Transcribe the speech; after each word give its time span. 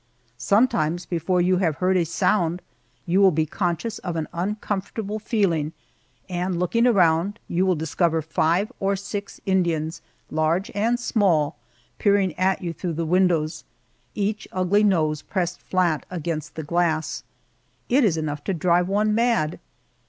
Sometimes 0.39 1.05
before 1.05 1.41
you 1.41 1.57
have 1.57 1.75
heard 1.75 1.95
a 1.95 2.05
sound 2.07 2.63
you 3.05 3.21
will 3.21 3.29
be 3.29 3.45
conscious 3.45 3.99
of 3.99 4.15
an 4.15 4.27
uncomfortable 4.33 5.19
feeling, 5.19 5.73
and 6.27 6.57
looking 6.59 6.87
around 6.87 7.37
you 7.47 7.67
will 7.67 7.75
discover 7.75 8.23
five 8.23 8.71
or 8.79 8.95
six 8.95 9.39
Indians, 9.45 10.01
large 10.31 10.71
and 10.73 10.99
small, 10.99 11.55
peering 11.99 12.33
at 12.39 12.63
you 12.63 12.73
through 12.73 12.93
the 12.93 13.05
windows, 13.05 13.63
each 14.15 14.47
ugly 14.51 14.83
nose 14.83 15.21
pressed 15.21 15.61
flat 15.61 16.07
against 16.09 16.55
the 16.55 16.63
glass! 16.63 17.21
It 17.87 18.03
is 18.03 18.17
enough 18.17 18.43
to 18.45 18.55
drive 18.55 18.87
one 18.89 19.13
mad. 19.13 19.59